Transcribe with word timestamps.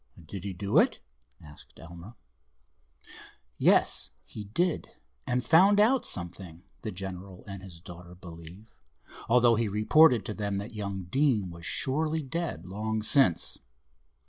"Did 0.25 0.45
he 0.45 0.53
do 0.53 0.79
it?" 0.79 0.99
asked 1.43 1.79
Elmer. 1.79 2.15
"Yes, 3.59 4.09
he 4.25 4.45
did, 4.45 4.89
and 5.27 5.45
found 5.45 5.79
out 5.79 6.05
something, 6.05 6.63
the 6.81 6.91
general 6.91 7.43
and 7.45 7.61
his 7.61 7.79
daughter 7.79 8.15
believe, 8.15 8.73
although 9.29 9.53
he 9.53 9.67
reported 9.67 10.25
to 10.25 10.33
them 10.33 10.57
that 10.57 10.73
young 10.73 11.03
Deane 11.03 11.51
was 11.51 11.67
surely 11.67 12.23
dead 12.23 12.65
long 12.65 13.03
since. 13.03 13.59